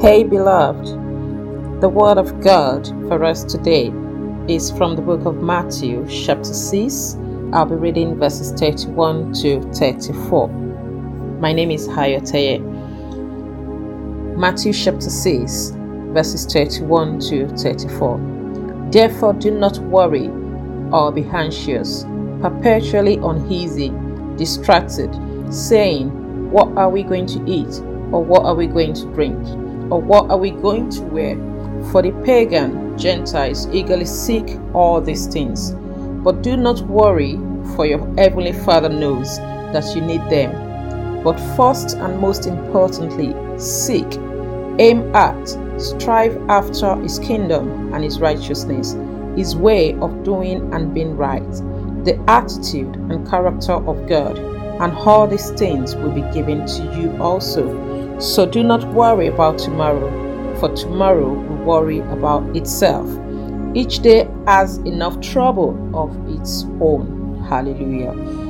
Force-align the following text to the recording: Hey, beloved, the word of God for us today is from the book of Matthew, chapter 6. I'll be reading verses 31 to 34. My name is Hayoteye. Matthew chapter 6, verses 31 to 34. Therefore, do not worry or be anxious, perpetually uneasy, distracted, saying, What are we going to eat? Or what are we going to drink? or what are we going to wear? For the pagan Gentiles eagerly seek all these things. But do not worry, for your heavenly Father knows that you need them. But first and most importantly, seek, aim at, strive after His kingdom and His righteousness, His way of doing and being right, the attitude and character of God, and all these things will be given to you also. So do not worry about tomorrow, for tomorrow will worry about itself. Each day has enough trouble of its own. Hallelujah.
Hey, 0.00 0.24
beloved, 0.24 0.86
the 1.82 1.88
word 1.90 2.16
of 2.16 2.40
God 2.40 2.86
for 3.08 3.22
us 3.24 3.44
today 3.44 3.92
is 4.48 4.70
from 4.70 4.96
the 4.96 5.02
book 5.02 5.26
of 5.26 5.42
Matthew, 5.42 6.06
chapter 6.08 6.54
6. 6.54 7.18
I'll 7.52 7.66
be 7.66 7.74
reading 7.74 8.18
verses 8.18 8.58
31 8.58 9.34
to 9.34 9.60
34. 9.74 10.48
My 11.40 11.52
name 11.52 11.70
is 11.70 11.86
Hayoteye. 11.86 12.58
Matthew 14.38 14.72
chapter 14.72 15.10
6, 15.10 15.72
verses 16.14 16.46
31 16.46 17.20
to 17.28 17.48
34. 17.48 18.88
Therefore, 18.90 19.34
do 19.34 19.50
not 19.50 19.76
worry 19.76 20.28
or 20.90 21.12
be 21.12 21.24
anxious, 21.24 22.04
perpetually 22.40 23.18
uneasy, 23.18 23.92
distracted, 24.36 25.14
saying, 25.52 26.50
What 26.50 26.68
are 26.78 26.88
we 26.88 27.02
going 27.02 27.26
to 27.26 27.44
eat? 27.46 27.82
Or 28.12 28.24
what 28.24 28.44
are 28.44 28.54
we 28.54 28.66
going 28.66 28.94
to 28.94 29.04
drink? 29.14 29.38
or 29.90 30.00
what 30.00 30.30
are 30.30 30.38
we 30.38 30.50
going 30.50 30.90
to 30.90 31.02
wear? 31.02 31.36
For 31.90 32.02
the 32.02 32.12
pagan 32.24 32.98
Gentiles 32.98 33.68
eagerly 33.72 34.04
seek 34.04 34.58
all 34.74 35.00
these 35.00 35.26
things. 35.26 35.72
But 36.24 36.42
do 36.42 36.56
not 36.56 36.80
worry, 36.82 37.36
for 37.74 37.86
your 37.86 38.00
heavenly 38.16 38.52
Father 38.52 38.88
knows 38.88 39.38
that 39.38 39.94
you 39.94 40.02
need 40.02 40.22
them. 40.28 41.22
But 41.22 41.38
first 41.56 41.96
and 41.96 42.20
most 42.20 42.46
importantly, 42.46 43.34
seek, 43.58 44.06
aim 44.78 45.14
at, 45.14 45.48
strive 45.80 46.36
after 46.48 46.96
His 46.96 47.18
kingdom 47.18 47.94
and 47.94 48.04
His 48.04 48.20
righteousness, 48.20 48.96
His 49.36 49.56
way 49.56 49.94
of 49.94 50.24
doing 50.24 50.72
and 50.74 50.92
being 50.92 51.16
right, 51.16 51.50
the 52.04 52.22
attitude 52.28 52.96
and 52.96 53.28
character 53.28 53.72
of 53.72 54.08
God, 54.08 54.38
and 54.38 54.92
all 54.92 55.26
these 55.26 55.50
things 55.52 55.94
will 55.96 56.12
be 56.12 56.22
given 56.32 56.66
to 56.66 57.00
you 57.00 57.16
also. 57.22 57.97
So 58.18 58.46
do 58.46 58.64
not 58.64 58.84
worry 58.94 59.28
about 59.28 59.58
tomorrow, 59.58 60.10
for 60.58 60.74
tomorrow 60.74 61.28
will 61.34 61.64
worry 61.64 62.00
about 62.00 62.56
itself. 62.56 63.08
Each 63.74 64.00
day 64.00 64.28
has 64.46 64.78
enough 64.78 65.20
trouble 65.20 65.76
of 65.94 66.10
its 66.28 66.64
own. 66.80 67.44
Hallelujah. 67.48 68.47